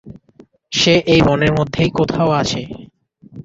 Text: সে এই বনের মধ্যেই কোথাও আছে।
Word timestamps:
সে 0.71 0.93
এই 1.05 1.21
বনের 1.21 1.51
মধ্যেই 1.53 1.89
কোথাও 1.91 2.29
আছে। 2.31 2.61